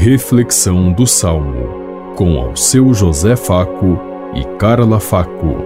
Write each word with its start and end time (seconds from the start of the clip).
Reflexão 0.00 0.90
do 0.90 1.06
Salmo, 1.06 2.14
com 2.16 2.40
ao 2.40 2.56
seu 2.56 2.94
José 2.94 3.36
Faco 3.36 4.00
e 4.34 4.42
Carla 4.56 4.98
Faco. 4.98 5.56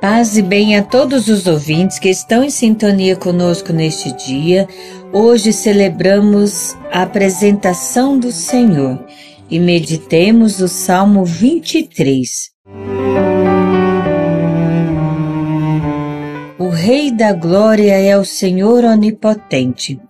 Paz 0.00 0.36
e 0.36 0.42
bem 0.42 0.76
a 0.76 0.82
todos 0.84 1.26
os 1.26 1.48
ouvintes 1.48 1.98
que 1.98 2.08
estão 2.08 2.44
em 2.44 2.50
sintonia 2.50 3.16
conosco 3.16 3.72
neste 3.72 4.12
dia. 4.12 4.68
Hoje 5.12 5.52
celebramos 5.52 6.76
a 6.92 7.02
apresentação 7.02 8.16
do 8.16 8.30
Senhor 8.30 9.04
e 9.50 9.58
meditemos 9.58 10.60
o 10.60 10.68
Salmo 10.68 11.24
23. 11.24 12.48
O 12.64 13.39
Rei 16.82 17.10
da 17.10 17.34
Glória 17.34 17.92
é 17.92 18.16
o 18.16 18.24
Senhor 18.24 18.84
Onipotente. 18.84 20.00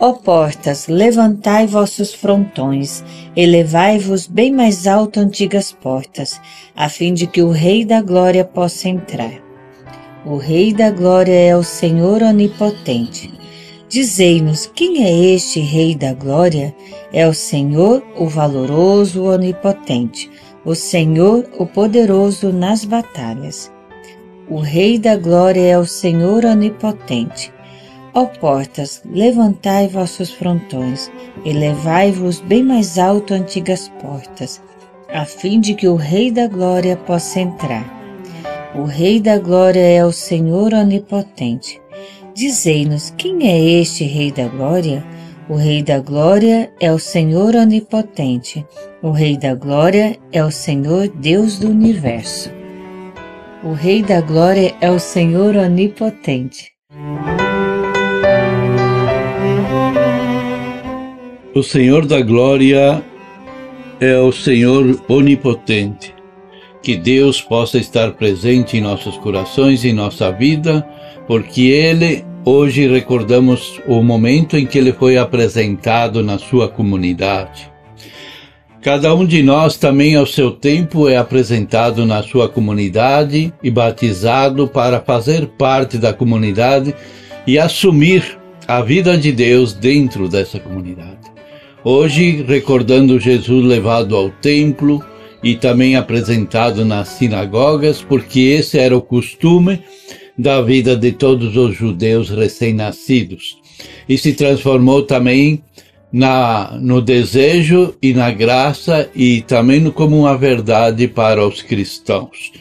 Ó 0.00 0.14
portas, 0.14 0.88
levantai 0.88 1.66
vossos 1.66 2.14
frontões, 2.14 3.04
elevai-vos 3.36 4.26
bem 4.26 4.50
mais 4.50 4.86
alto 4.86 5.20
antigas 5.20 5.72
portas, 5.72 6.40
a 6.74 6.88
fim 6.88 7.12
de 7.12 7.26
que 7.26 7.42
o 7.42 7.50
Rei 7.50 7.84
da 7.84 8.00
Glória 8.00 8.46
possa 8.46 8.88
entrar. 8.88 9.42
O 10.24 10.38
Rei 10.38 10.72
da 10.72 10.90
Glória 10.90 11.38
é 11.38 11.54
o 11.54 11.62
Senhor 11.62 12.22
Onipotente. 12.22 13.30
Dizei-nos 13.86 14.64
quem 14.74 15.04
é 15.04 15.34
este 15.34 15.60
Rei 15.60 15.94
da 15.94 16.14
Glória? 16.14 16.74
É 17.12 17.28
o 17.28 17.34
Senhor, 17.34 18.02
o 18.16 18.26
valoroso, 18.26 19.20
o 19.20 19.34
onipotente, 19.34 20.30
o 20.64 20.74
Senhor, 20.74 21.44
o 21.58 21.66
poderoso 21.66 22.54
nas 22.54 22.86
batalhas. 22.86 23.75
O 24.48 24.60
Rei 24.60 24.96
da 24.96 25.16
Glória 25.16 25.60
é 25.60 25.76
o 25.76 25.84
Senhor 25.84 26.44
onipotente. 26.44 27.52
Ó 28.14 28.26
portas, 28.26 29.02
levantai 29.04 29.88
vossos 29.88 30.30
frontões, 30.30 31.10
elevai-vos 31.44 32.40
bem 32.40 32.62
mais 32.62 32.96
alto 32.96 33.34
antigas 33.34 33.90
portas, 34.00 34.62
a 35.12 35.24
fim 35.24 35.58
de 35.58 35.74
que 35.74 35.88
o 35.88 35.96
Rei 35.96 36.30
da 36.30 36.46
Glória 36.46 36.96
possa 36.96 37.40
entrar. 37.40 37.84
O 38.76 38.84
Rei 38.84 39.18
da 39.18 39.36
Glória 39.36 39.80
é 39.80 40.04
o 40.04 40.12
Senhor 40.12 40.72
onipotente. 40.72 41.80
Dizei-nos 42.32 43.12
quem 43.16 43.48
é 43.48 43.80
este 43.80 44.04
Rei 44.04 44.30
da 44.30 44.46
Glória? 44.46 45.04
O 45.48 45.56
Rei 45.56 45.82
da 45.82 45.98
Glória 45.98 46.70
é 46.80 46.92
o 46.92 46.98
Senhor 46.98 47.54
Onipotente. 47.54 48.66
O 49.00 49.10
Rei 49.10 49.36
da 49.36 49.54
Glória 49.54 50.18
é 50.32 50.44
o 50.44 50.50
Senhor 50.50 51.08
Deus 51.08 51.58
do 51.58 51.68
Universo. 51.68 52.50
O 53.66 53.72
Rei 53.72 54.00
da 54.00 54.20
Glória 54.20 54.76
é 54.80 54.88
o 54.88 55.00
Senhor 55.00 55.56
Onipotente. 55.56 56.70
O 61.52 61.64
Senhor 61.64 62.06
da 62.06 62.20
Glória 62.20 63.02
é 63.98 64.16
o 64.18 64.30
Senhor 64.30 65.02
Onipotente. 65.08 66.14
Que 66.80 66.96
Deus 66.96 67.40
possa 67.40 67.76
estar 67.76 68.12
presente 68.12 68.76
em 68.76 68.80
nossos 68.80 69.18
corações 69.18 69.84
e 69.84 69.92
nossa 69.92 70.30
vida 70.30 70.88
porque 71.26 71.62
ele 71.62 72.24
hoje 72.44 72.86
recordamos 72.86 73.80
o 73.88 74.00
momento 74.00 74.56
em 74.56 74.64
que 74.64 74.78
ele 74.78 74.92
foi 74.92 75.18
apresentado 75.18 76.22
na 76.22 76.38
sua 76.38 76.68
comunidade. 76.68 77.68
Cada 78.86 79.12
um 79.16 79.26
de 79.26 79.42
nós 79.42 79.76
também, 79.76 80.14
ao 80.14 80.24
seu 80.24 80.52
tempo, 80.52 81.08
é 81.08 81.16
apresentado 81.16 82.06
na 82.06 82.22
sua 82.22 82.48
comunidade 82.48 83.52
e 83.60 83.68
batizado 83.68 84.68
para 84.68 85.00
fazer 85.00 85.48
parte 85.58 85.98
da 85.98 86.12
comunidade 86.12 86.94
e 87.48 87.58
assumir 87.58 88.38
a 88.64 88.80
vida 88.82 89.18
de 89.18 89.32
Deus 89.32 89.72
dentro 89.72 90.28
dessa 90.28 90.60
comunidade. 90.60 91.18
Hoje, 91.82 92.44
recordando 92.46 93.18
Jesus 93.18 93.66
levado 93.66 94.14
ao 94.14 94.30
templo 94.30 95.04
e 95.42 95.56
também 95.56 95.96
apresentado 95.96 96.84
nas 96.84 97.08
sinagogas, 97.08 98.00
porque 98.00 98.38
esse 98.38 98.78
era 98.78 98.96
o 98.96 99.02
costume 99.02 99.82
da 100.38 100.62
vida 100.62 100.94
de 100.94 101.10
todos 101.10 101.56
os 101.56 101.74
judeus 101.74 102.30
recém-nascidos 102.30 103.58
e 104.08 104.16
se 104.16 104.32
transformou 104.32 105.02
também 105.02 105.60
na, 106.12 106.78
no 106.80 107.00
desejo 107.00 107.94
e 108.00 108.14
na 108.14 108.30
graça 108.30 109.08
e 109.14 109.42
também 109.42 109.90
como 109.90 110.18
uma 110.20 110.36
verdade 110.36 111.08
para 111.08 111.46
os 111.46 111.62
cristãos. 111.62 112.52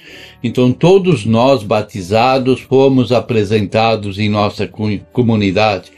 Então, 0.44 0.72
todos 0.72 1.26
nós 1.26 1.64
batizados 1.64 2.62
fomos 2.62 3.12
apresentados 3.12 4.20
em 4.20 4.30
nossa 4.30 4.70
comunidade, 5.12 5.92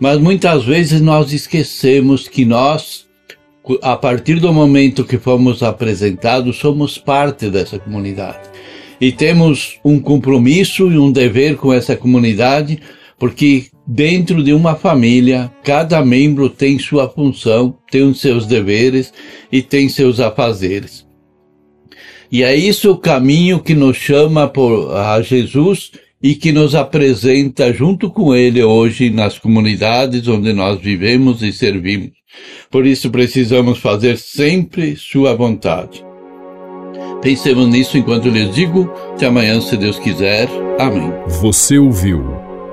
mas 0.00 0.18
muitas 0.18 0.64
vezes 0.64 1.00
nós 1.00 1.32
esquecemos 1.32 2.28
que 2.28 2.44
nós, 2.44 3.06
a 3.82 3.96
partir 3.96 4.40
do 4.40 4.52
momento 4.52 5.04
que 5.04 5.18
fomos 5.18 5.62
apresentados, 5.62 6.58
somos 6.58 6.98
parte 6.98 7.48
dessa 7.48 7.78
comunidade 7.78 8.50
e 9.00 9.10
temos 9.10 9.78
um 9.84 9.98
compromisso 9.98 10.92
e 10.92 10.98
um 10.98 11.10
dever 11.10 11.56
com 11.56 11.72
essa 11.72 11.96
comunidade, 11.96 12.78
porque 13.18 13.66
dentro 13.92 14.40
de 14.44 14.52
uma 14.52 14.76
família, 14.76 15.50
cada 15.64 16.04
membro 16.04 16.48
tem 16.48 16.78
sua 16.78 17.08
função, 17.08 17.76
tem 17.90 18.02
os 18.02 18.20
seus 18.20 18.46
deveres 18.46 19.12
e 19.50 19.60
tem 19.60 19.88
seus 19.88 20.20
afazeres. 20.20 21.04
E 22.30 22.44
é 22.44 22.54
isso 22.54 22.92
o 22.92 22.96
caminho 22.96 23.58
que 23.58 23.74
nos 23.74 23.96
chama 23.96 24.46
por, 24.46 24.96
a 24.96 25.20
Jesus 25.20 25.90
e 26.22 26.36
que 26.36 26.52
nos 26.52 26.76
apresenta 26.76 27.72
junto 27.72 28.08
com 28.08 28.32
Ele 28.32 28.62
hoje 28.62 29.10
nas 29.10 29.36
comunidades 29.40 30.28
onde 30.28 30.52
nós 30.52 30.80
vivemos 30.80 31.42
e 31.42 31.52
servimos. 31.52 32.12
Por 32.70 32.86
isso 32.86 33.10
precisamos 33.10 33.80
fazer 33.80 34.16
sempre 34.16 34.94
Sua 34.94 35.34
vontade. 35.34 36.04
Pensemos 37.20 37.66
nisso 37.66 37.98
enquanto 37.98 38.28
lhes 38.28 38.54
digo. 38.54 38.88
Até 39.14 39.26
amanhã, 39.26 39.60
se 39.60 39.76
Deus 39.76 39.98
quiser. 39.98 40.48
Amém. 40.78 41.10
Você 41.40 41.76
ouviu 41.76 42.49